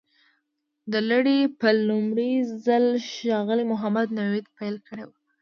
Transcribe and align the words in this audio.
دا 0.91 0.99
لړۍ 1.09 1.39
په 1.59 1.67
لومړي 1.89 2.31
ځل 2.65 2.85
ښاغلي 3.11 3.65
محمد 3.73 4.07
نوید 4.19 4.45
پیل 4.57 4.75
کړې 4.87 5.03
وه. 5.07 5.15